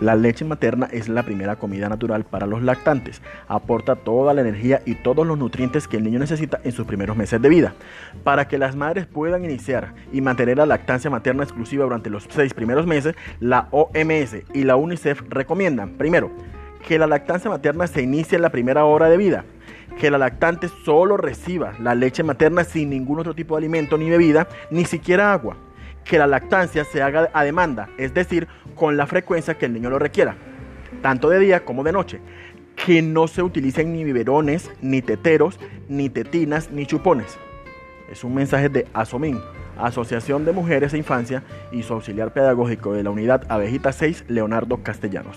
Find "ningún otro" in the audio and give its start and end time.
22.90-23.34